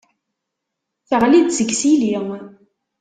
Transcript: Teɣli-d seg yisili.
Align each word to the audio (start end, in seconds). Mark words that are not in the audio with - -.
Teɣli-d 1.09 1.47
seg 1.53 1.69
yisili. 1.71 2.15